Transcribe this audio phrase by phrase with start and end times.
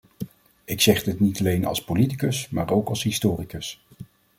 [0.65, 3.81] Ik zeg dit niet alleen als politicus maar ook als historicus.